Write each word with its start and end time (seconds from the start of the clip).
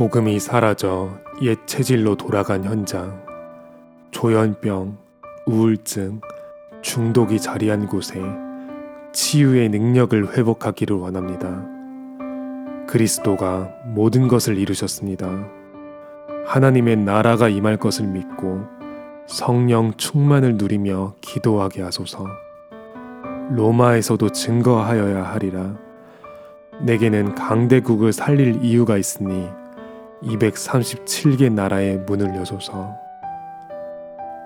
복음이 0.00 0.40
사라져 0.40 1.10
옛 1.42 1.58
체질로 1.66 2.16
돌아간 2.16 2.64
현장. 2.64 3.22
조현병, 4.12 4.96
우울증, 5.44 6.22
중독이 6.80 7.38
자리한 7.38 7.86
곳에 7.86 8.18
치유의 9.12 9.68
능력을 9.68 10.38
회복하기를 10.38 10.96
원합니다. 10.96 11.66
그리스도가 12.88 13.74
모든 13.88 14.26
것을 14.26 14.56
이루셨습니다. 14.56 15.28
하나님의 16.46 16.96
나라가 16.96 17.50
임할 17.50 17.76
것을 17.76 18.06
믿고 18.06 18.62
성령 19.26 19.92
충만을 19.98 20.56
누리며 20.56 21.16
기도하게 21.20 21.82
하소서. 21.82 22.24
로마에서도 23.50 24.30
증거하여야 24.30 25.24
하리라. 25.24 25.76
내게는 26.80 27.34
강대국을 27.34 28.14
살릴 28.14 28.60
이유가 28.62 28.96
있으니 28.96 29.60
237개 30.22 31.52
나라의 31.52 31.98
문을 31.98 32.36
여소서. 32.36 32.94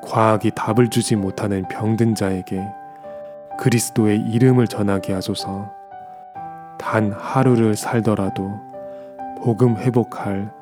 과학이 0.02 0.50
답을 0.54 0.90
주지 0.90 1.16
못하는 1.16 1.66
병든 1.68 2.14
자에게 2.14 2.62
그리스도의 3.58 4.20
이름을 4.20 4.66
전하게 4.66 5.12
하소서. 5.14 5.72
단 6.78 7.12
하루를 7.12 7.76
살더라도 7.76 8.50
복음 9.42 9.76
회복할 9.76 10.52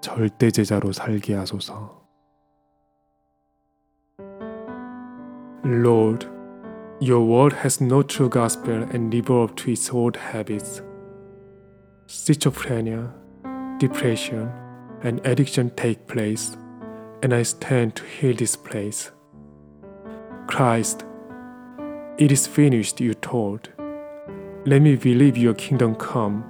절대 0.00 0.50
제자로 0.50 0.92
살게 0.92 1.34
하소서. 1.34 2.02
Lord, 5.64 6.26
your 7.00 7.24
word 7.24 7.56
has 7.56 7.82
no 7.82 8.02
true 8.02 8.28
gospel 8.28 8.84
and 8.92 9.10
devolved 9.10 9.56
to 9.62 9.70
its 9.70 9.90
old 9.92 10.18
habits. 10.18 10.82
Schizophrenia, 12.06 13.21
depression, 13.82 14.48
and 15.02 15.20
addiction 15.26 15.68
take 15.70 16.06
place, 16.06 16.56
and 17.20 17.34
I 17.34 17.42
stand 17.42 17.96
to 17.96 18.04
heal 18.04 18.32
this 18.36 18.54
place. 18.54 19.10
Christ, 20.46 21.04
it 22.16 22.30
is 22.30 22.46
finished, 22.46 23.00
you 23.00 23.14
told. 23.14 23.70
Let 24.66 24.82
me 24.82 24.94
believe 24.94 25.36
your 25.36 25.54
kingdom 25.54 25.96
come 25.96 26.44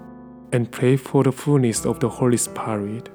and 0.53 0.71
pray 0.71 0.99
for 0.99 1.25
the 1.25 1.33
fullness 1.33 1.87
of 1.87 2.01
the 2.01 2.09
Holy 2.11 2.37
Spirit. 2.37 3.09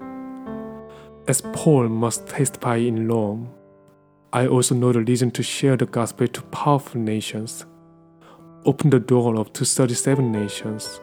As 1.28 1.42
Paul 1.54 1.88
must 1.88 2.28
testify 2.28 2.78
in 2.78 3.08
Rome, 3.08 3.54
I 4.34 4.48
also 4.48 4.74
know 4.74 4.94
the 4.94 5.02
reason 5.02 5.30
to 5.32 5.44
share 5.44 5.78
the 5.78 5.86
gospel 5.86 6.28
to 6.28 6.42
powerful 6.42 7.00
nations. 7.00 7.68
Open 8.66 8.90
the 8.90 9.00
door 9.00 9.36
of 9.36 9.54
237 9.54 10.32
nations. 10.32 11.02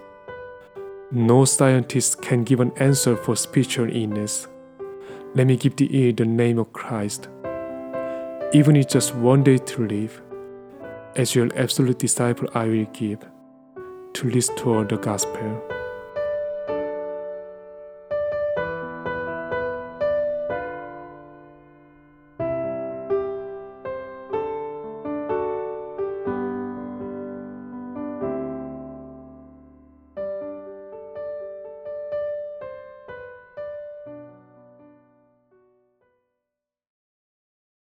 No 1.17 1.45
scientist 1.45 2.23
can 2.23 2.43
give 2.43 2.59
an 2.59 2.73
answer 2.75 3.17
for 3.17 3.37
spiritual 3.37 3.89
illness. 3.89 4.49
Let 5.37 5.47
me 5.47 5.57
give 5.57 5.77
the 5.77 5.97
ear 5.97 6.13
the 6.13 6.25
name 6.25 6.59
of 6.59 6.73
Christ. 6.73 7.29
Even 8.53 8.75
if 8.75 8.89
just 8.89 9.15
one 9.15 9.45
day 9.45 9.59
to 9.59 9.87
live, 9.87 10.21
as 11.15 11.37
your 11.37 11.49
absolute 11.55 12.01
disciple, 12.01 12.49
I 12.53 12.67
will 12.67 12.87
give 12.87 13.21
to 14.15 14.27
restore 14.29 14.83
the 14.83 14.97
gospel. 14.97 15.74